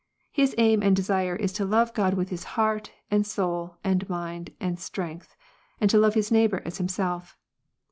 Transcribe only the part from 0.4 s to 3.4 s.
aim and desire is to love God with heart, and